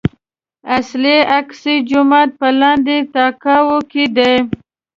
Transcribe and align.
اصلي 0.77 1.17
اقصی 1.39 1.75
جومات 1.89 2.29
په 2.39 2.47
لاندې 2.61 2.97
تاكاوۍ 3.13 3.79
کې 3.91 4.05
دی. 4.15 4.33